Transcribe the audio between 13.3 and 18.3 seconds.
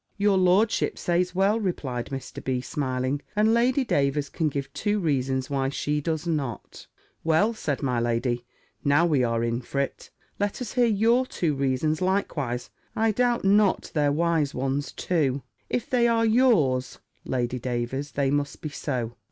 not they're wise ones too." "If they are yours, Lady Davers,